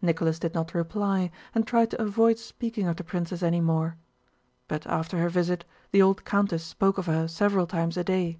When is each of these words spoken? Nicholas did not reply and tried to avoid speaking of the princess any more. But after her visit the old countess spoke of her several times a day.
Nicholas 0.00 0.38
did 0.38 0.54
not 0.54 0.72
reply 0.72 1.30
and 1.54 1.66
tried 1.66 1.90
to 1.90 2.00
avoid 2.02 2.38
speaking 2.38 2.86
of 2.88 2.96
the 2.96 3.04
princess 3.04 3.42
any 3.42 3.60
more. 3.60 3.94
But 4.68 4.86
after 4.86 5.18
her 5.18 5.28
visit 5.28 5.66
the 5.90 6.00
old 6.00 6.24
countess 6.24 6.64
spoke 6.64 6.96
of 6.96 7.04
her 7.04 7.28
several 7.28 7.66
times 7.66 7.98
a 7.98 8.04
day. 8.04 8.38